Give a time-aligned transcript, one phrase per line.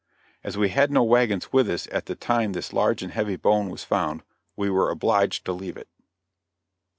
[0.43, 3.69] As we had no wagons with us at the time this large and heavy bone
[3.69, 4.23] was found,
[4.55, 5.89] we were obliged to leave it.